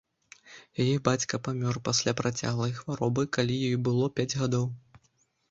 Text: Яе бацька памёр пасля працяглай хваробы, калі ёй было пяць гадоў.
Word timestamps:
Яе 0.83 0.95
бацька 1.07 1.39
памёр 1.47 1.77
пасля 1.89 2.11
працяглай 2.23 2.73
хваробы, 2.79 3.27
калі 3.39 3.61
ёй 3.69 3.77
было 3.91 4.11
пяць 4.19 4.29
гадоў. 4.43 4.65